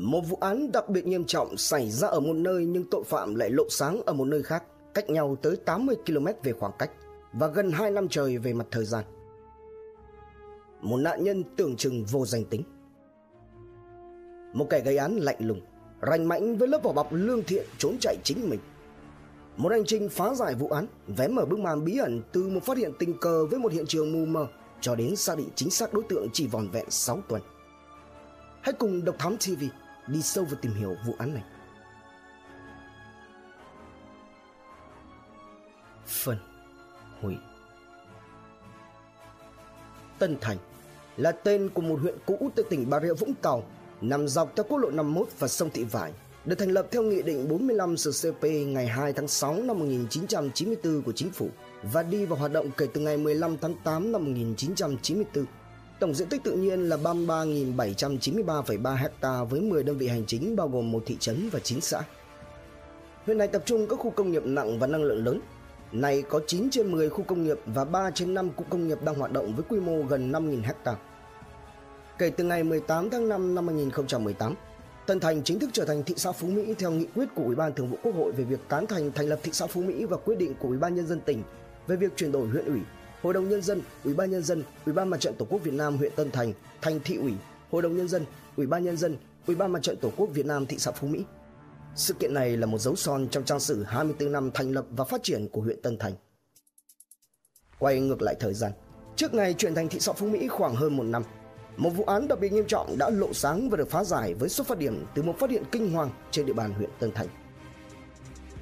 [0.00, 3.34] Một vụ án đặc biệt nghiêm trọng xảy ra ở một nơi nhưng tội phạm
[3.34, 6.90] lại lộ sáng ở một nơi khác, cách nhau tới 80 km về khoảng cách
[7.32, 9.04] và gần 2 năm trời về mặt thời gian.
[10.80, 12.62] Một nạn nhân tưởng chừng vô danh tính.
[14.52, 15.60] Một kẻ gây án lạnh lùng,
[16.00, 18.60] rành mãnh với lớp vỏ bọc lương thiện trốn chạy chính mình.
[19.56, 22.62] Một hành trình phá giải vụ án, vé mở bức màn bí ẩn từ một
[22.62, 24.46] phát hiện tình cờ với một hiện trường mù mờ
[24.80, 27.42] cho đến xác định chính xác đối tượng chỉ vòn vẹn 6 tuần.
[28.62, 29.64] Hãy cùng Độc Thám TV
[30.12, 31.42] đi sâu vào tìm hiểu vụ án này.
[36.06, 36.38] Phần
[37.20, 37.36] hủy
[40.18, 40.56] Tân Thành
[41.16, 43.64] là tên của một huyện cũ tại tỉnh Bà Rịa Vũng Tàu,
[44.00, 46.12] nằm dọc theo quốc lộ 51 và sông Thị Vải,
[46.44, 51.12] được thành lập theo Nghị định 45 CCP ngày 2 tháng 6 năm 1994 của
[51.12, 51.48] Chính phủ
[51.82, 55.44] và đi vào hoạt động kể từ ngày 15 tháng 8 năm 1994.
[56.00, 60.68] Tổng diện tích tự nhiên là 33.793,3 ha với 10 đơn vị hành chính bao
[60.68, 62.02] gồm một thị trấn và 9 xã.
[63.24, 65.40] Huyện này tập trung các khu công nghiệp nặng và năng lượng lớn.
[65.92, 68.98] Này có 9 trên 10 khu công nghiệp và 3 trên 5 cụm công nghiệp
[69.04, 70.74] đang hoạt động với quy mô gần 5.000 ha.
[72.18, 74.54] Kể từ ngày 18 tháng 5 năm 2018,
[75.06, 77.54] Tân Thành chính thức trở thành thị xã Phú Mỹ theo nghị quyết của Ủy
[77.54, 80.04] ban Thường vụ Quốc hội về việc tán thành thành lập thị xã Phú Mỹ
[80.04, 81.42] và quyết định của Ủy ban nhân dân tỉnh
[81.86, 82.80] về việc chuyển đổi huyện ủy,
[83.22, 85.74] Hội đồng nhân dân, Ủy ban nhân dân, Ủy ban Mặt trận Tổ quốc Việt
[85.74, 87.32] Nam huyện Tân Thành thành thị ủy,
[87.70, 88.24] Hội đồng nhân dân,
[88.56, 91.06] Ủy ban nhân dân, Ủy ban Mặt trận Tổ quốc Việt Nam thị xã Phú
[91.06, 91.24] Mỹ.
[91.96, 95.04] Sự kiện này là một dấu son trong trang sử 24 năm thành lập và
[95.04, 96.12] phát triển của huyện Tân Thành.
[97.78, 98.72] Quay ngược lại thời gian,
[99.16, 101.22] trước ngày chuyển thành thị xã Phú Mỹ khoảng hơn một năm,
[101.76, 104.48] một vụ án đặc biệt nghiêm trọng đã lộ sáng và được phá giải với
[104.48, 107.28] xuất phát điểm từ một phát hiện kinh hoàng trên địa bàn huyện Tân Thành.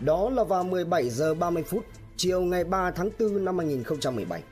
[0.01, 1.84] Đó là vào 17 giờ 30 phút
[2.19, 4.42] chiều ngày 3 tháng 4 năm 2017.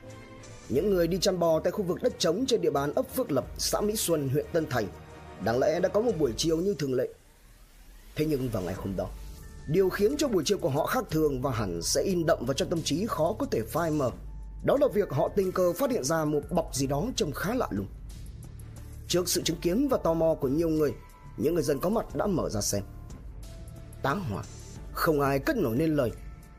[0.69, 3.31] Những người đi chăn bò tại khu vực đất trống trên địa bàn ấp Phước
[3.31, 4.87] Lập, xã Mỹ Xuân, huyện Tân Thành
[5.43, 7.07] đáng lẽ đã có một buổi chiều như thường lệ.
[8.15, 9.09] Thế nhưng vào ngày hôm đó,
[9.67, 12.53] điều khiến cho buổi chiều của họ khác thường và hẳn sẽ in đậm vào
[12.53, 14.11] trong tâm trí khó có thể phai mờ.
[14.65, 17.55] Đó là việc họ tình cờ phát hiện ra một bọc gì đó trông khá
[17.55, 17.87] lạ lùng.
[19.07, 20.93] Trước sự chứng kiến và tò mò của nhiều người,
[21.37, 22.83] những người dân có mặt đã mở ra xem.
[24.01, 24.43] Táng hỏa,
[24.93, 26.11] không ai cất nổi nên lời.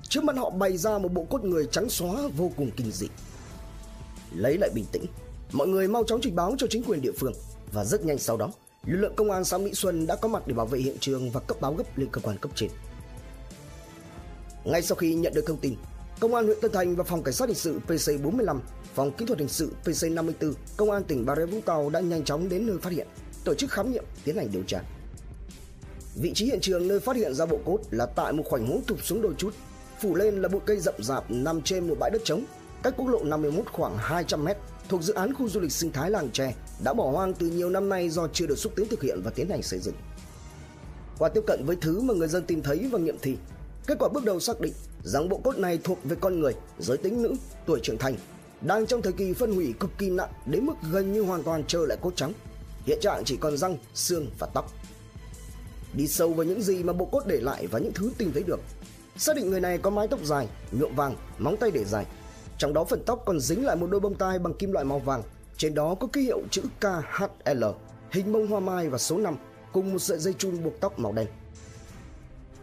[0.03, 3.06] Trước mắt họ bày ra một bộ cốt người trắng xóa vô cùng kinh dị.
[4.36, 5.04] Lấy lại bình tĩnh,
[5.53, 7.32] mọi người mau chóng trình báo cho chính quyền địa phương
[7.72, 8.50] và rất nhanh sau đó,
[8.86, 11.31] lực lượng công an xã Mỹ Xuân đã có mặt để bảo vệ hiện trường
[11.31, 12.70] và cấp báo gấp lên cơ quan cấp trên.
[14.64, 15.75] Ngay sau khi nhận được thông tin,
[16.20, 18.59] Công an huyện Tân Thành và phòng cảnh sát hình sự PC45
[18.94, 22.25] Phòng Kỹ thuật hình sự PC54, Công an tỉnh Bà Rịa Vũng Tàu đã nhanh
[22.25, 23.06] chóng đến nơi phát hiện,
[23.44, 24.80] tổ chức khám nghiệm, tiến hành điều tra.
[26.15, 28.80] Vị trí hiện trường nơi phát hiện ra bộ cốt là tại một khoảnh hố
[28.86, 29.54] thụp xuống đôi chút,
[30.00, 32.44] phủ lên là bụi cây rậm rạp nằm trên một bãi đất trống,
[32.82, 34.56] cách quốc lộ 51 khoảng 200 mét,
[34.88, 36.54] thuộc dự án khu du lịch sinh thái làng tre
[36.84, 39.31] đã bỏ hoang từ nhiều năm nay do chưa được xúc tiến thực hiện và
[39.31, 39.94] tiến hành xây dựng.
[41.19, 43.36] Qua tiếp cận với thứ mà người dân tìm thấy và nghiệm thi,
[43.86, 44.72] kết quả bước đầu xác định
[45.03, 47.34] rằng bộ cốt này thuộc về con người, giới tính nữ,
[47.66, 48.16] tuổi trưởng thành
[48.60, 51.65] đang trong thời kỳ phân hủy cực kỳ nặng đến mức gần như hoàn toàn
[51.65, 52.32] trơ lại cốt trắng.
[52.86, 54.72] Hiện trạng chỉ còn răng, xương và tóc.
[55.94, 58.42] Đi sâu vào những gì mà bộ cốt để lại và những thứ tìm thấy
[58.42, 58.60] được.
[59.18, 62.06] Xác định người này có mái tóc dài, nhuộm vàng, móng tay để dài.
[62.58, 64.98] Trong đó phần tóc còn dính lại một đôi bông tai bằng kim loại màu
[64.98, 65.22] vàng.
[65.56, 67.64] Trên đó có ký hiệu chữ KHL,
[68.10, 69.36] hình bông hoa mai và số 5
[69.72, 71.26] cùng một sợi dây chun buộc tóc màu đen.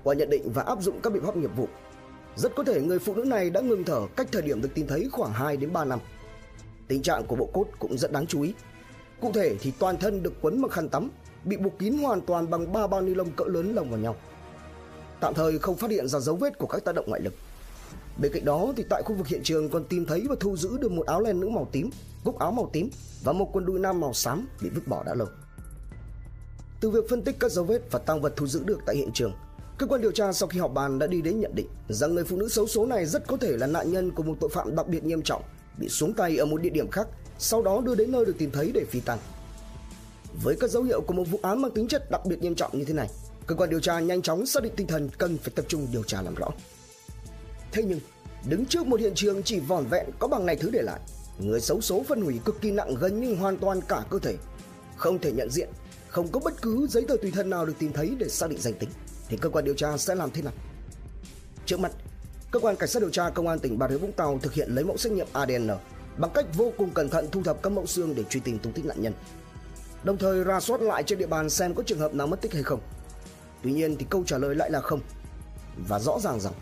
[0.04, 1.68] Qua nhận định và áp dụng các biện pháp nghiệp vụ,
[2.36, 4.88] rất có thể người phụ nữ này đã ngừng thở cách thời điểm được tìm
[4.88, 6.00] thấy khoảng 2 đến 3 năm.
[6.88, 8.54] Tình trạng của bộ cốt cũng rất đáng chú ý.
[9.22, 11.12] Cụ thể thì toàn thân được quấn bằng khăn tắm,
[11.44, 14.16] bị buộc kín hoàn toàn bằng ba bao ni lông cỡ lớn lồng vào nhau.
[15.20, 17.34] Tạm thời không phát hiện ra dấu vết của các tác động ngoại lực.
[18.18, 20.78] Bên cạnh đó thì tại khu vực hiện trường còn tìm thấy và thu giữ
[20.78, 21.90] được một áo len nữ màu tím,
[22.24, 22.90] cúc áo màu tím
[23.24, 25.28] và một quần đùi nam màu xám bị vứt bỏ đã lâu.
[26.80, 29.12] Từ việc phân tích các dấu vết và tăng vật thu giữ được tại hiện
[29.14, 29.34] trường,
[29.78, 32.24] Cơ quan điều tra sau khi họp bàn đã đi đến nhận định rằng người
[32.24, 34.76] phụ nữ xấu số này rất có thể là nạn nhân của một tội phạm
[34.76, 35.42] đặc biệt nghiêm trọng,
[35.78, 37.08] bị xuống tay ở một địa điểm khác,
[37.40, 39.20] sau đó đưa đến nơi được tìm thấy để phi tang.
[40.44, 42.78] Với các dấu hiệu của một vụ án mang tính chất đặc biệt nghiêm trọng
[42.78, 43.10] như thế này,
[43.48, 46.04] cơ quan điều tra nhanh chóng xác định tinh thần cần phải tập trung điều
[46.04, 46.48] tra làm rõ.
[47.72, 48.00] Thế nhưng,
[48.46, 51.00] đứng trước một hiện trường chỉ vỏn vẹn có bằng này thứ để lại,
[51.40, 54.36] người xấu số phân hủy cực kỳ nặng gần như hoàn toàn cả cơ thể,
[54.96, 55.70] không thể nhận diện,
[56.08, 58.60] không có bất cứ giấy tờ tùy thân nào được tìm thấy để xác định
[58.62, 58.90] danh tính
[59.30, 60.54] thì cơ quan điều tra sẽ làm thế nào?
[61.66, 61.92] Trước mặt,
[62.52, 64.70] cơ quan cảnh sát điều tra công an tỉnh Bà Rịa Vũng Tàu thực hiện
[64.76, 65.70] lấy mẫu xét nghiệm ADN
[66.18, 68.74] bằng cách vô cùng cẩn thận thu thập các mẫu xương để truy tìm tung
[68.74, 69.14] tích nạn nhân.
[70.04, 72.54] Đồng thời ra soát lại trên địa bàn xem có trường hợp nào mất tích
[72.54, 72.80] hay không.
[73.66, 75.00] Tuy nhiên thì câu trả lời lại là không.
[75.88, 76.54] Và rõ ràng rằng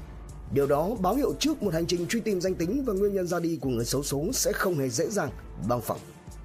[0.54, 3.28] điều đó báo hiệu trước một hành trình truy tìm danh tính và nguyên nhân
[3.28, 5.30] ra đi của người xấu số sẽ không hề dễ dàng,
[5.68, 5.98] bằng phẳng,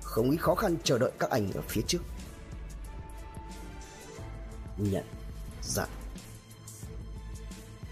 [0.03, 1.99] không ít khó khăn chờ đợi các anh ở phía trước.
[4.79, 5.05] nhận
[5.63, 5.89] dạng.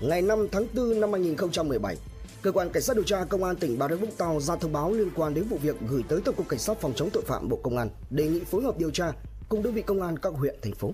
[0.01, 1.97] Ngày 5 tháng 4 năm 2017,
[2.43, 4.73] Cơ quan Cảnh sát điều tra Công an tỉnh Bà Rịa Vũng Tàu ra thông
[4.73, 7.23] báo liên quan đến vụ việc gửi tới Tổng cục Cảnh sát phòng chống tội
[7.27, 9.13] phạm Bộ Công an đề nghị phối hợp điều tra
[9.49, 10.93] cùng đơn vị công an các huyện thành phố.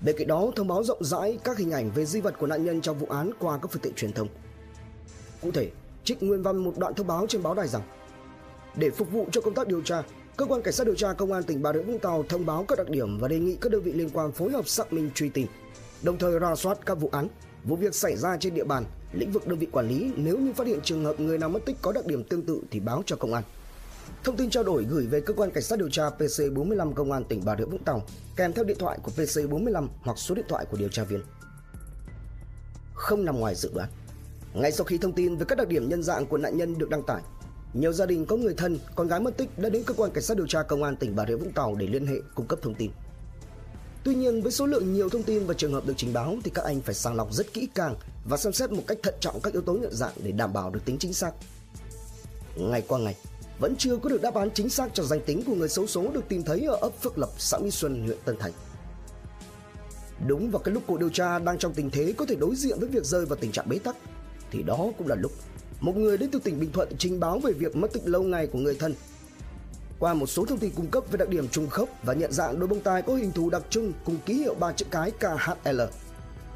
[0.00, 2.64] Bên cạnh đó, thông báo rộng rãi các hình ảnh về di vật của nạn
[2.64, 4.28] nhân trong vụ án qua các phương tiện truyền thông.
[5.42, 5.70] Cụ thể,
[6.04, 7.82] trích nguyên văn một đoạn thông báo trên báo đài rằng
[8.76, 10.02] để phục vụ cho công tác điều tra,
[10.36, 12.64] cơ quan cảnh sát điều tra công an tỉnh Bà Rịa Vũng Tàu thông báo
[12.68, 15.10] các đặc điểm và đề nghị các đơn vị liên quan phối hợp xác minh
[15.14, 15.46] truy tìm,
[16.02, 17.28] đồng thời ra soát các vụ án,
[17.64, 20.52] vụ việc xảy ra trên địa bàn, lĩnh vực đơn vị quản lý nếu như
[20.52, 23.02] phát hiện trường hợp người nào mất tích có đặc điểm tương tự thì báo
[23.06, 23.42] cho công an.
[24.24, 27.24] Thông tin trao đổi gửi về cơ quan cảnh sát điều tra PC45 công an
[27.24, 28.02] tỉnh Bà Rịa Vũng Tàu
[28.36, 31.22] kèm theo điện thoại của PC45 hoặc số điện thoại của điều tra viên.
[32.94, 33.88] Không nằm ngoài dự đoán.
[34.54, 36.90] Ngay sau khi thông tin về các đặc điểm nhân dạng của nạn nhân được
[36.90, 37.22] đăng tải,
[37.72, 40.24] nhiều gia đình có người thân, con gái mất tích đã đến cơ quan cảnh
[40.24, 42.58] sát điều tra công an tỉnh Bà Rịa Vũng Tàu để liên hệ cung cấp
[42.62, 42.90] thông tin.
[44.04, 46.50] Tuy nhiên với số lượng nhiều thông tin và trường hợp được trình báo thì
[46.54, 47.94] các anh phải sàng lọc rất kỹ càng
[48.28, 50.70] và xem xét một cách thận trọng các yếu tố nhận dạng để đảm bảo
[50.70, 51.32] được tính chính xác.
[52.56, 53.16] Ngày qua ngày,
[53.58, 56.10] vẫn chưa có được đáp án chính xác cho danh tính của người xấu số
[56.12, 58.52] được tìm thấy ở ấp Phước Lập, xã Mỹ Xuân, huyện Tân Thành.
[60.26, 62.78] Đúng vào cái lúc cuộc điều tra đang trong tình thế có thể đối diện
[62.80, 63.96] với việc rơi vào tình trạng bế tắc,
[64.50, 65.32] thì đó cũng là lúc
[65.80, 68.46] một người đến từ tỉnh Bình Thuận trình báo về việc mất tích lâu ngày
[68.46, 68.94] của người thân.
[69.98, 72.58] Qua một số thông tin cung cấp về đặc điểm trùng khớp và nhận dạng
[72.58, 75.80] đôi bông tai có hình thù đặc trưng cùng ký hiệu ba chữ cái KHL,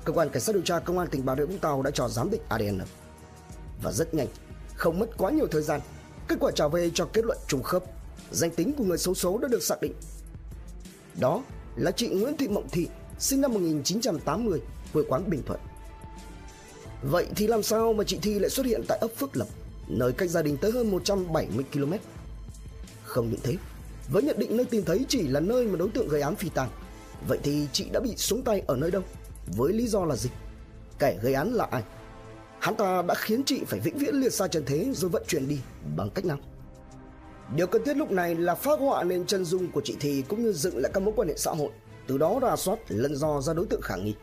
[0.04, 2.08] cơ quan cảnh sát điều tra công an tỉnh Bà Rịa Vũng Tàu đã cho
[2.08, 2.80] giám định ADN.
[3.82, 4.26] Và rất nhanh,
[4.74, 5.80] không mất quá nhiều thời gian,
[6.30, 7.84] kết quả trả về cho kết luận trùng khớp,
[8.30, 9.92] danh tính của người xấu số đã được xác định.
[11.20, 11.42] Đó
[11.76, 12.88] là chị Nguyễn Thị Mộng Thị,
[13.18, 14.60] sinh năm 1980,
[14.92, 15.60] quê quán Bình Thuận.
[17.02, 19.46] Vậy thì làm sao mà chị Thi lại xuất hiện tại ấp Phước Lập,
[19.88, 21.92] nơi cách gia đình tới hơn 170 km?
[23.04, 23.56] Không những thế,
[24.12, 26.48] với nhận định nơi tìm thấy chỉ là nơi mà đối tượng gây án phi
[26.48, 26.70] tàng,
[27.28, 29.02] vậy thì chị đã bị xuống tay ở nơi đâu?
[29.46, 30.30] Với lý do là gì?
[30.98, 31.82] Kẻ gây án là ai?
[32.60, 35.48] Hắn ta đã khiến chị phải vĩnh viễn liệt xa trần thế rồi vận chuyển
[35.48, 35.58] đi
[35.96, 36.38] bằng cách nào?
[37.56, 40.42] Điều cần thiết lúc này là phát họa nên chân dung của chị Thi cũng
[40.42, 41.70] như dựng lại các mối quan hệ xã hội,
[42.06, 44.14] từ đó rà soát lần dò ra đối tượng khả nghi.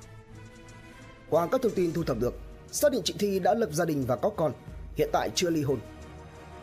[1.30, 2.34] Qua các thông tin thu thập được,
[2.72, 4.54] xác định chị Thi đã lập gia đình và có con,
[4.96, 5.80] hiện tại chưa ly hôn.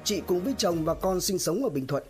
[0.04, 2.02] Chị cùng với chồng và con sinh sống ở Bình Thuận.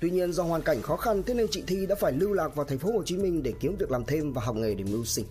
[0.00, 2.54] Tuy nhiên do hoàn cảnh khó khăn thế nên chị Thi đã phải lưu lạc
[2.54, 4.84] vào thành phố Hồ Chí Minh để kiếm việc làm thêm và học nghề để
[4.84, 5.24] mưu sinh.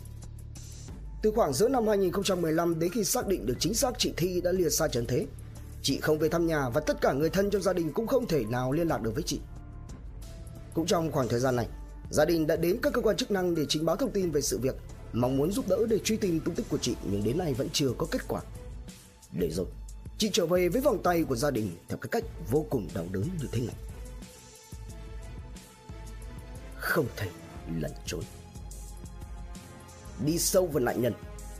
[1.21, 4.51] Từ khoảng giữa năm 2015 đến khi xác định được chính xác chị Thi đã
[4.51, 5.27] lìa xa trần thế,
[5.81, 8.27] chị không về thăm nhà và tất cả người thân trong gia đình cũng không
[8.27, 9.39] thể nào liên lạc được với chị.
[10.73, 11.67] Cũng trong khoảng thời gian này,
[12.09, 14.41] gia đình đã đến các cơ quan chức năng để trình báo thông tin về
[14.41, 14.75] sự việc
[15.13, 17.67] mong muốn giúp đỡ để truy tìm tung tích của chị nhưng đến nay vẫn
[17.73, 18.41] chưa có kết quả.
[19.39, 19.65] Để rồi,
[20.17, 23.05] chị trở về với vòng tay của gia đình theo cái cách vô cùng đau
[23.11, 23.75] đớn như thế này.
[26.77, 27.27] Không thể
[27.79, 28.21] lẩn trốn.
[30.25, 31.13] Đi sâu vào nạn nhân,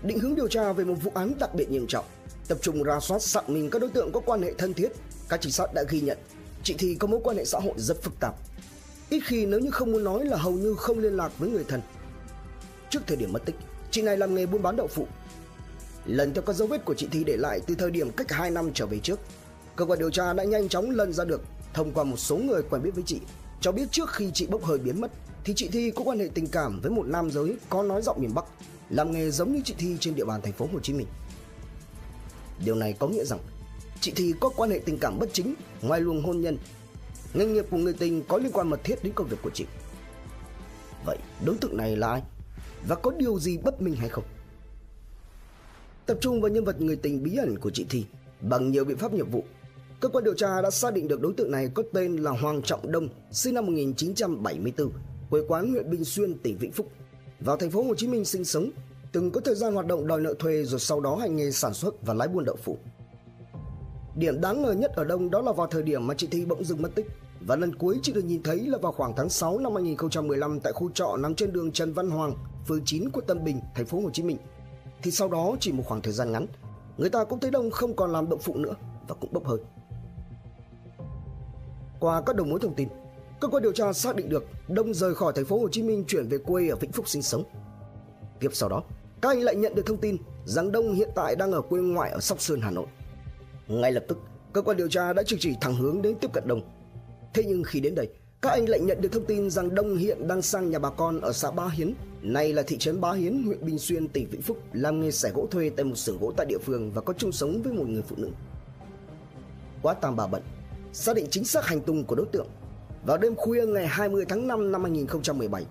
[0.03, 2.05] định hướng điều tra về một vụ án đặc biệt nghiêm trọng,
[2.47, 4.91] tập trung ra soát xác minh các đối tượng có quan hệ thân thiết,
[5.29, 6.17] các trinh sát đã ghi nhận.
[6.63, 8.35] Chị thì có mối quan hệ xã hội rất phức tạp.
[9.09, 11.63] Ít khi nếu như không muốn nói là hầu như không liên lạc với người
[11.67, 11.81] thân.
[12.89, 13.55] Trước thời điểm mất tích,
[13.91, 15.07] chị này làm nghề buôn bán đậu phụ.
[16.05, 18.51] Lần theo các dấu vết của chị Thi để lại từ thời điểm cách 2
[18.51, 19.19] năm trở về trước,
[19.75, 21.41] cơ quan điều tra đã nhanh chóng lần ra được
[21.73, 23.19] thông qua một số người quen biết với chị,
[23.61, 25.11] cho biết trước khi chị bốc hơi biến mất
[25.43, 28.21] thì chị Thi có quan hệ tình cảm với một nam giới có nói giọng
[28.21, 28.45] miền Bắc,
[28.89, 31.07] làm nghề giống như chị Thi trên địa bàn thành phố Hồ Chí Minh.
[32.65, 33.39] Điều này có nghĩa rằng
[34.01, 36.57] chị Thi có quan hệ tình cảm bất chính ngoài luồng hôn nhân.
[37.33, 39.65] Nghề nghiệp của người tình có liên quan mật thiết đến công việc của chị.
[41.05, 42.21] Vậy đối tượng này là ai?
[42.87, 44.23] và có điều gì bất minh hay không.
[46.05, 48.05] Tập trung vào nhân vật người tình bí ẩn của chị Thi
[48.41, 49.45] bằng nhiều biện pháp nghiệp vụ,
[50.01, 52.61] cơ quan điều tra đã xác định được đối tượng này có tên là Hoàng
[52.61, 54.91] Trọng Đông, sinh năm 1974,
[55.29, 56.87] quê quán huyện Bình Xuyên, tỉnh Vĩnh Phúc,
[57.39, 58.69] vào thành phố Hồ Chí Minh sinh sống,
[59.11, 61.73] từng có thời gian hoạt động đòi nợ thuê rồi sau đó hành nghề sản
[61.73, 62.77] xuất và lái buôn đậu phụ.
[64.15, 66.63] Điểm đáng ngờ nhất ở Đông đó là vào thời điểm mà chị Thi bỗng
[66.63, 67.07] dưng mất tích
[67.47, 70.73] và lần cuối chị được nhìn thấy là vào khoảng tháng 6 năm 2015 tại
[70.73, 72.33] khu trọ nằm trên đường Trần Văn Hoàng,
[72.67, 74.37] phường 9 quận Tân Bình, thành phố Hồ Chí Minh.
[75.03, 76.47] Thì sau đó chỉ một khoảng thời gian ngắn,
[76.97, 78.75] người ta cũng thấy Đông không còn làm động phụ nữa
[79.07, 79.59] và cũng bốc hơi.
[82.01, 82.87] Qua các đầu mối thông tin,
[83.39, 86.03] cơ quan điều tra xác định được Đông rời khỏi thành phố Hồ Chí Minh
[86.07, 87.43] chuyển về quê ở Vĩnh Phúc sinh sống.
[88.39, 88.83] Tiếp sau đó,
[89.21, 92.11] các anh lại nhận được thông tin rằng Đông hiện tại đang ở quê ngoại
[92.11, 92.85] ở Sóc Sơn, Hà Nội.
[93.67, 94.17] Ngay lập tức,
[94.53, 96.61] cơ quan điều tra đã trực chỉ thẳng hướng đến tiếp cận Đông.
[97.33, 98.09] Thế nhưng khi đến đây,
[98.41, 101.21] các anh lại nhận được thông tin rằng Đông hiện đang sang nhà bà con
[101.21, 104.41] ở xã Ba Hiến, nay là thị trấn Ba Hiến, huyện Bình Xuyên, tỉnh Vĩnh
[104.41, 107.13] Phúc, làm nghề xẻ gỗ thuê tại một xưởng gỗ tại địa phương và có
[107.13, 108.29] chung sống với một người phụ nữ.
[109.81, 110.41] Quá tam bà bận,
[110.93, 112.47] xác định chính xác hành tung của đối tượng.
[113.05, 115.65] Vào đêm khuya ngày 20 tháng 5 năm 2017,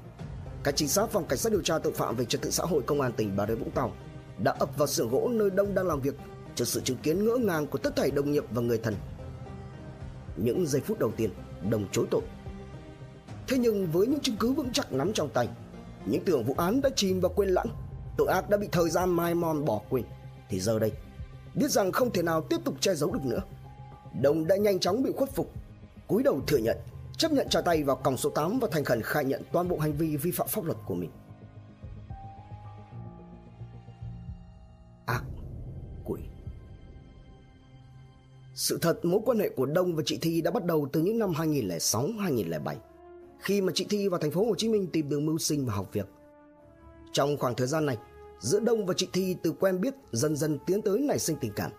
[0.65, 2.83] các trinh sát phòng cảnh sát điều tra tội phạm về trật tự xã hội
[2.83, 3.93] công an tỉnh Bà Rịa Vũng Tàu
[4.39, 6.15] đã ập vào xưởng gỗ nơi Đông đang làm việc
[6.55, 8.95] trước sự chứng kiến ngỡ ngàng của tất thảy đồng nghiệp và người thân.
[10.37, 11.31] Những giây phút đầu tiên,
[11.71, 12.23] Đồng chối tội.
[13.49, 15.49] Thế nhưng với những chứng cứ vững chắc nắm trong tay,
[16.07, 17.67] những tưởng vụ án đã chìm và quên lãng,
[18.17, 20.05] tội ác đã bị thời gian mai mòn bỏ quên,
[20.49, 20.93] thì giờ đây,
[21.55, 23.41] biết rằng không thể nào tiếp tục che giấu được nữa,
[24.23, 25.53] Đông đã nhanh chóng bị khuất phục,
[26.09, 26.79] cúi đầu thừa nhận,
[27.19, 29.79] chấp nhận trả tay vào còng số 8 và thành khẩn khai nhận toàn bộ
[29.79, 31.11] hành vi vi phạm pháp luật của mình.
[35.07, 35.23] Ác
[36.05, 36.21] quỷ
[38.55, 41.19] Sự thật mối quan hệ của Đông và chị Thi đã bắt đầu từ những
[41.19, 42.75] năm 2006-2007
[43.39, 45.75] khi mà chị Thi vào thành phố Hồ Chí Minh tìm đường mưu sinh và
[45.75, 46.07] học việc.
[47.13, 47.97] Trong khoảng thời gian này,
[48.41, 51.53] giữa Đông và chị Thi từ quen biết dần dần tiến tới nảy sinh tình
[51.57, 51.71] cảm.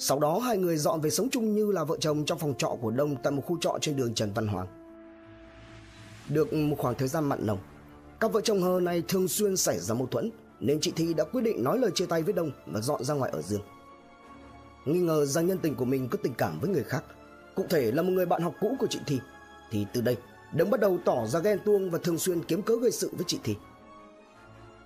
[0.00, 2.76] Sau đó hai người dọn về sống chung như là vợ chồng trong phòng trọ
[2.80, 4.66] của Đông tại một khu trọ trên đường Trần Văn Hoàng.
[6.28, 7.58] Được một khoảng thời gian mặn nồng,
[8.20, 11.24] các vợ chồng hờ này thường xuyên xảy ra mâu thuẫn nên chị Thi đã
[11.24, 13.60] quyết định nói lời chia tay với Đông và dọn ra ngoài ở riêng.
[14.84, 17.04] Nghi ngờ rằng nhân tình của mình có tình cảm với người khác,
[17.54, 19.20] cụ thể là một người bạn học cũ của chị Thi,
[19.70, 20.16] thì từ đây
[20.54, 23.24] Đông bắt đầu tỏ ra ghen tuông và thường xuyên kiếm cớ gây sự với
[23.26, 23.56] chị Thi.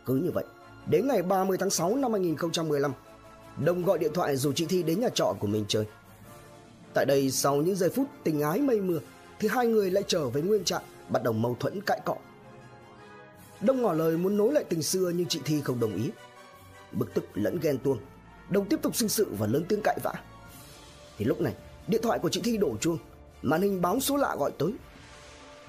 [0.06, 0.44] Cứ như vậy,
[0.86, 2.92] đến ngày 30 tháng 6 năm 2015,
[3.56, 5.84] Đông gọi điện thoại rủ chị Thi đến nhà trọ của mình chơi.
[6.94, 8.98] Tại đây sau những giây phút tình ái mây mưa
[9.38, 12.16] thì hai người lại trở về nguyên trạng, bắt đầu mâu thuẫn cãi cọ.
[13.60, 16.10] Đông ngỏ lời muốn nối lại tình xưa nhưng chị Thi không đồng ý.
[16.92, 17.98] Bực tức lẫn ghen tuông,
[18.50, 20.12] Đông tiếp tục sinh sự và lớn tiếng cãi vã.
[21.18, 21.54] Thì lúc này,
[21.86, 22.98] điện thoại của chị Thi đổ chuông,
[23.42, 24.72] màn hình báo số lạ gọi tới.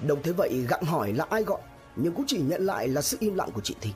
[0.06, 1.60] Đông thế vậy gặng hỏi là ai gọi,
[1.96, 3.90] nhưng cũng chỉ nhận lại là sự im lặng của chị Thi.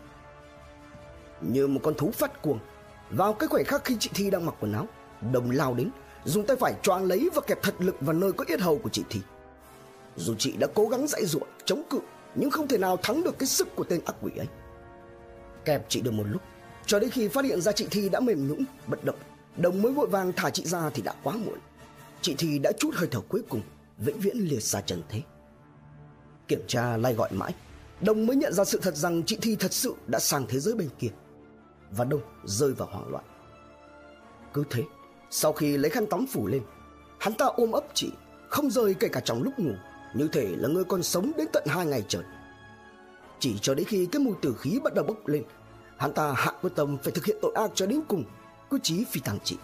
[1.40, 2.58] Như một con thú phát cuồng,
[3.10, 4.86] vào cái khoảnh khắc khi chị Thi đang mặc quần áo,
[5.32, 5.90] Đồng lao đến,
[6.24, 8.88] dùng tay phải choàng lấy và kẹp thật lực vào nơi có yết hầu của
[8.88, 9.20] chị Thi.
[10.16, 11.98] Dù chị đã cố gắng dãy dụa, chống cự,
[12.34, 14.46] nhưng không thể nào thắng được cái sức của tên ác quỷ ấy.
[15.64, 16.42] Kẹp chị được một lúc,
[16.86, 19.16] cho đến khi phát hiện ra chị Thi đã mềm nhũn, bất động,
[19.56, 21.58] Đồng mới vội vàng thả chị ra thì đã quá muộn.
[22.22, 23.62] Chị Thi đã chút hơi thở cuối cùng,
[23.98, 25.22] vĩnh viễn liệt xa trần thế.
[26.48, 27.54] Kiểm tra lai gọi mãi,
[28.00, 30.74] Đồng mới nhận ra sự thật rằng chị Thi thật sự đã sang thế giới
[30.74, 31.08] bên kia
[31.90, 33.24] và Đông rơi vào hoảng loạn.
[34.52, 34.82] Cứ thế,
[35.30, 36.62] sau khi lấy khăn tắm phủ lên,
[37.18, 38.10] hắn ta ôm ấp chị,
[38.48, 39.72] không rời kể cả trong lúc ngủ,
[40.14, 42.22] như thể là người còn sống đến tận hai ngày trời.
[43.38, 45.42] Chỉ cho đến khi cái mùi tử khí bắt đầu bốc lên,
[45.96, 48.24] hắn ta hạ quyết tâm phải thực hiện tội ác cho đến cùng,
[48.70, 49.56] cứ chí phi tàng chị.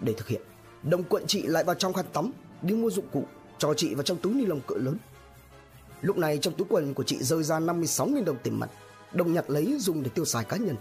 [0.00, 0.42] Để thực hiện,
[0.82, 2.32] đồng quận chị lại vào trong khăn tắm,
[2.62, 3.24] đi mua dụng cụ,
[3.58, 4.96] cho chị vào trong túi ni lông cỡ lớn.
[6.00, 8.70] Lúc này trong túi quần của chị rơi ra 56.000 đồng tiền mặt,
[9.12, 10.76] đồng nhặt lấy dùng để tiêu xài cá nhân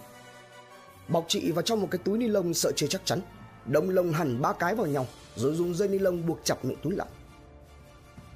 [1.08, 3.20] bọc chị vào trong một cái túi ni lông sợ chưa chắc chắn.
[3.66, 6.78] Đông lông hẳn ba cái vào nhau, rồi dùng dây ni lông buộc chặt miệng
[6.84, 7.08] túi lại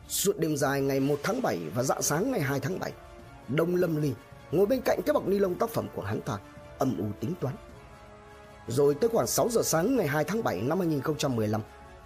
[0.09, 2.91] suốt đêm dài ngày 1 tháng 7 và dạng sáng ngày 2 tháng 7
[3.47, 4.13] đông lâm ly
[4.51, 6.37] ngồi bên cạnh cái bọc ni lông tác phẩm của hắn ta,
[6.77, 7.55] âm u tính toán.
[8.67, 11.61] Rồi tới khoảng 6 giờ sáng ngày 2 tháng 7 năm 2015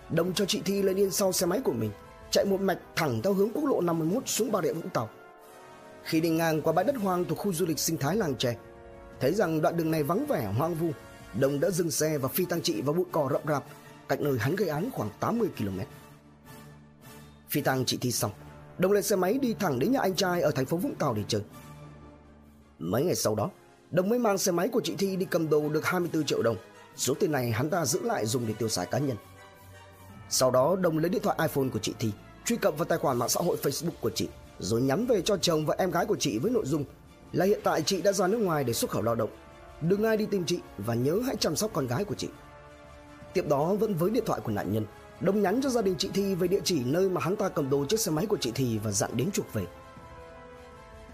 [0.09, 1.91] Đông cho chị Thi lên yên sau xe máy của mình,
[2.31, 5.09] Chạy một mạch thẳng theo hướng quốc lộ 51 xuống Bà Rịa Vũng Tàu.
[6.03, 8.55] Khi đi ngang qua bãi đất hoang thuộc khu du lịch sinh thái làng trẻ
[9.19, 10.91] Thấy rằng đoạn đường này vắng vẻ hoang vu,
[11.39, 13.63] Đồng đã dừng xe và phi tăng trị vào bụi cỏ rậm rạp
[14.07, 15.79] cạnh nơi hắn gây án khoảng 80 km.
[17.49, 18.31] Phi tăng chị thi xong,
[18.77, 21.13] Đồng lên xe máy đi thẳng đến nhà anh trai ở thành phố Vũng Tàu
[21.13, 21.41] để chơi.
[22.79, 23.49] Mấy ngày sau đó,
[23.91, 26.57] Đồng mới mang xe máy của chị Thi đi cầm đồ được 24 triệu đồng.
[26.95, 29.17] Số tiền này hắn ta giữ lại dùng để tiêu xài cá nhân.
[30.29, 32.11] Sau đó Đồng lấy điện thoại iPhone của chị Thi,
[32.45, 34.27] truy cập vào tài khoản mạng xã hội Facebook của chị,
[34.59, 36.85] rồi nhắn về cho chồng và em gái của chị với nội dung
[37.33, 39.29] là hiện tại chị đã ra nước ngoài để xuất khẩu lao động.
[39.81, 42.29] Đừng ai đi tìm chị và nhớ hãy chăm sóc con gái của chị.
[43.33, 44.85] Tiếp đó vẫn với điện thoại của nạn nhân,
[45.19, 47.69] Đông nhắn cho gia đình chị Thi về địa chỉ nơi mà hắn ta cầm
[47.69, 49.65] đồ chiếc xe máy của chị Thi và dặn đến chuộc về.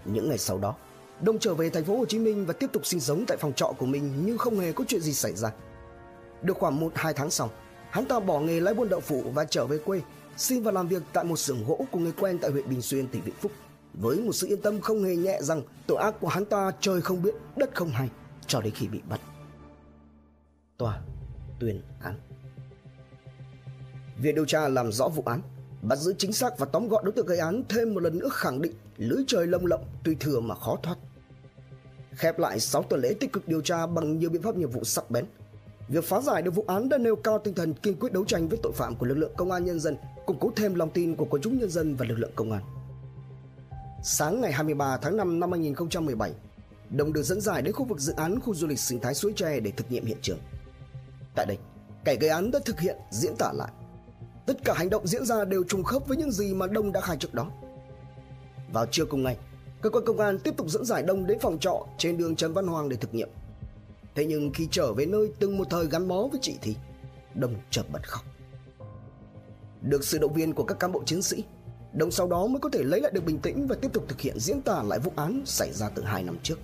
[0.04, 0.74] Những ngày sau đó,
[1.20, 3.52] Đông trở về thành phố Hồ Chí Minh và tiếp tục sinh sống tại phòng
[3.52, 5.52] trọ của mình như không hề có chuyện gì xảy ra.
[6.42, 7.50] Được khoảng 1-2 tháng sau,
[7.90, 10.00] hắn ta bỏ nghề lái buôn đậu phụ và trở về quê,
[10.36, 13.08] xin vào làm việc tại một xưởng gỗ của người quen tại huyện Bình Xuyên,
[13.08, 13.52] tỉnh Vĩnh Phúc
[13.94, 17.00] với một sự yên tâm không hề nhẹ rằng tội ác của hắn ta trời
[17.00, 18.08] không biết, đất không hay,
[18.46, 19.20] cho đến khi bị bắt.
[20.76, 21.00] Tòa
[21.60, 22.14] tuyên án.
[24.22, 25.40] Việc điều tra làm rõ vụ án,
[25.82, 28.28] bắt giữ chính xác và tóm gọn đối tượng gây án thêm một lần nữa
[28.32, 30.96] khẳng định lưới trời lông lộng tuy thừa mà khó thoát.
[32.12, 34.84] Khép lại 6 tuần lễ tích cực điều tra bằng nhiều biện pháp nghiệp vụ
[34.84, 35.24] sắc bén.
[35.88, 38.48] Việc phá giải được vụ án đã nêu cao tinh thần kiên quyết đấu tranh
[38.48, 41.16] với tội phạm của lực lượng công an nhân dân, củng cố thêm lòng tin
[41.16, 42.62] của quần chúng nhân dân và lực lượng công an.
[44.02, 46.32] Sáng ngày 23 tháng 5 năm 2017,
[46.90, 49.32] Đồng được dẫn giải đến khu vực dự án khu du lịch sinh thái suối
[49.36, 50.38] tre để thực nghiệm hiện trường.
[51.34, 51.58] Tại đây,
[52.04, 53.72] kẻ gây án đã thực hiện diễn tả lại.
[54.46, 57.00] Tất cả hành động diễn ra đều trùng khớp với những gì mà Đông đã
[57.00, 57.50] khai trước đó.
[58.72, 59.36] Vào trưa cùng ngày,
[59.82, 62.52] cơ quan công an tiếp tục dẫn giải Đông đến phòng trọ trên đường Trần
[62.52, 63.28] Văn Hoàng để thực nghiệm.
[64.14, 66.76] Thế nhưng khi trở về nơi từng một thời gắn bó với chị thì
[67.34, 68.24] Đông chợt bật khóc.
[69.82, 71.44] Được sự động viên của các cán bộ chiến sĩ,
[71.92, 74.20] Đông sau đó mới có thể lấy lại được bình tĩnh và tiếp tục thực
[74.20, 76.58] hiện diễn tả lại vụ án xảy ra từ 2 năm trước.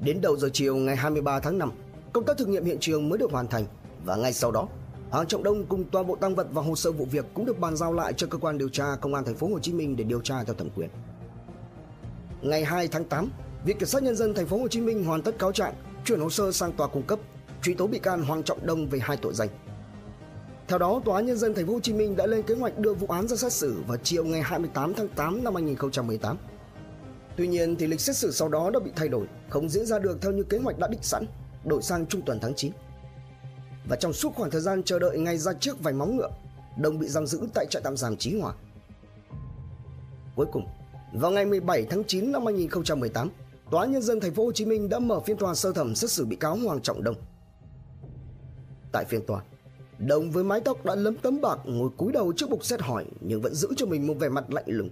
[0.00, 1.72] Đến đầu giờ chiều ngày 23 tháng 5,
[2.12, 3.64] công tác thực nghiệm hiện trường mới được hoàn thành
[4.04, 4.68] và ngay sau đó,
[5.10, 7.58] Hoàng Trọng Đông cùng toàn bộ tăng vật và hồ sơ vụ việc cũng được
[7.58, 9.96] bàn giao lại cho cơ quan điều tra công an thành phố Hồ Chí Minh
[9.96, 10.88] để điều tra theo thẩm quyền.
[12.42, 13.30] Ngày 2 tháng 8,
[13.64, 16.20] Viện Kiểm sát nhân dân thành phố Hồ Chí Minh hoàn tất cáo trạng, chuyển
[16.20, 17.18] hồ sơ sang tòa cung cấp,
[17.62, 19.48] truy tố bị can Hoàng Trọng Đông về hai tội danh.
[20.70, 22.78] Theo đó, Tòa án nhân dân thành phố Hồ Chí Minh đã lên kế hoạch
[22.78, 26.36] đưa vụ án ra xét xử vào chiều ngày 28 tháng 8 năm 2018.
[27.36, 29.98] Tuy nhiên thì lịch xét xử sau đó đã bị thay đổi, không diễn ra
[29.98, 31.24] được theo như kế hoạch đã định sẵn,
[31.64, 32.72] đổi sang trung tuần tháng 9.
[33.88, 36.30] Và trong suốt khoảng thời gian chờ đợi ngày ra trước vài móng ngựa,
[36.76, 38.54] Đông bị giam giữ tại trại tạm giam Chí Hòa.
[40.36, 40.66] Cuối cùng,
[41.12, 43.30] vào ngày 17 tháng 9 năm 2018,
[43.70, 45.94] Tòa án nhân dân thành phố Hồ Chí Minh đã mở phiên tòa sơ thẩm
[45.94, 47.16] xét xử bị cáo Hoàng Trọng Đông.
[48.92, 49.42] Tại phiên tòa,
[50.06, 53.04] đồng với mái tóc đã lấm tấm bạc ngồi cúi đầu trước bục xét hỏi
[53.20, 54.90] nhưng vẫn giữ cho mình một vẻ mặt lạnh lùng.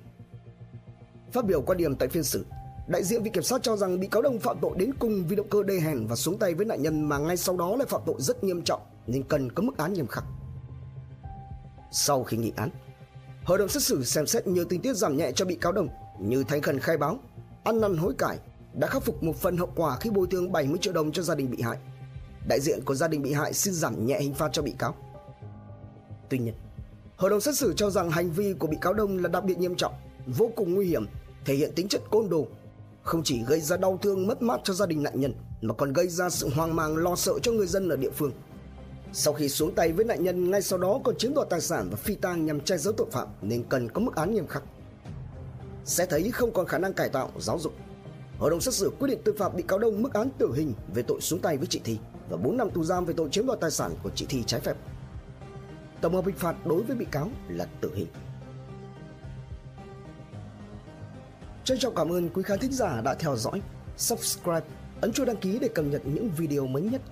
[1.33, 2.45] Phát biểu quan điểm tại phiên xử,
[2.89, 5.37] đại diện vị kiểm sát cho rằng bị cáo đồng phạm tội đến cùng vì
[5.37, 7.87] động cơ đê hèn và xuống tay với nạn nhân mà ngay sau đó lại
[7.87, 10.25] phạm tội rất nghiêm trọng nên cần có mức án nghiêm khắc.
[11.93, 12.71] Sau khi nghị án,
[13.45, 15.89] hội đồng xét xử xem xét nhiều tình tiết giảm nhẹ cho bị cáo đồng
[16.21, 17.19] như thành khẩn khai báo,
[17.65, 18.39] ăn năn hối cải,
[18.75, 21.35] đã khắc phục một phần hậu quả khi bồi thường 70 triệu đồng cho gia
[21.35, 21.79] đình bị hại.
[22.49, 24.95] Đại diện của gia đình bị hại xin giảm nhẹ hình phạt cho bị cáo.
[26.29, 26.55] Tuy nhiên,
[27.17, 29.59] hội đồng xét xử cho rằng hành vi của bị cáo Đông là đặc biệt
[29.59, 29.95] nghiêm trọng,
[30.27, 31.07] vô cùng nguy hiểm,
[31.45, 32.47] thể hiện tính chất côn đồ,
[33.03, 35.93] không chỉ gây ra đau thương mất mát cho gia đình nạn nhân mà còn
[35.93, 38.33] gây ra sự hoang mang lo sợ cho người dân ở địa phương.
[39.13, 41.89] Sau khi xuống tay với nạn nhân ngay sau đó còn chiếm đoạt tài sản
[41.91, 44.63] và phi tang nhằm che giấu tội phạm nên cần có mức án nghiêm khắc.
[45.85, 47.73] Sẽ thấy không còn khả năng cải tạo, giáo dục.
[48.39, 50.73] Hội đồng xét xử quyết định tuyên phạt bị cáo Đông mức án tử hình
[50.95, 51.99] về tội xuống tay với chị Thi
[52.31, 54.61] và 4 năm tù giam về tội chiếm đoạt tài sản của chị Thi trái
[54.61, 54.77] phép.
[56.01, 58.07] Tổng hợp hình phạt đối với bị cáo là tử hình.
[61.65, 63.63] Trân trọng cảm ơn quý khán thính giả đã theo dõi,
[63.97, 64.67] subscribe,
[65.01, 67.03] ấn chuông đăng ký để cập nhật những video mới nhất.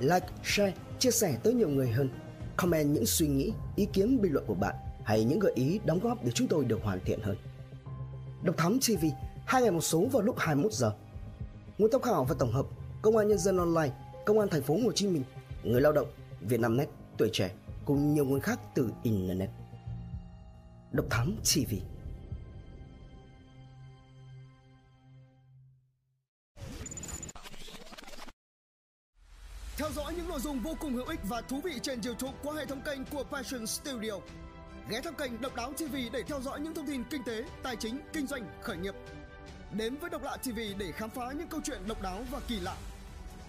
[0.00, 2.08] Like, share, chia sẻ tới nhiều người hơn.
[2.56, 6.00] Comment những suy nghĩ, ý kiến bình luận của bạn hay những gợi ý đóng
[6.00, 7.36] góp để chúng tôi được hoàn thiện hơn.
[8.42, 9.04] Độc Thám TV,
[9.46, 10.92] hai ngày một số vào lúc 21 giờ.
[11.78, 12.66] Nguồn tham khảo và tổng hợp
[13.02, 13.90] Công an Nhân dân Online,
[14.24, 15.22] Công an Thành phố Hồ Chí Minh,
[15.64, 16.08] Người Lao động,
[16.40, 17.50] Vietnamnet, Tuổi Trẻ
[17.84, 19.50] cùng nhiều nguồn khác từ Internet.
[20.92, 21.74] Độc Thám TV
[29.76, 32.54] Theo dõi những nội dung vô cùng hữu ích và thú vị trên YouTube qua
[32.54, 34.12] hệ thống kênh của Passion Studio.
[34.88, 37.76] Ghé thăm kênh Độc Đáo TV để theo dõi những thông tin kinh tế, tài
[37.76, 38.94] chính, kinh doanh, khởi nghiệp.
[39.72, 42.60] Đến với Độc Lạ TV để khám phá những câu chuyện độc đáo và kỳ
[42.60, 42.76] lạ.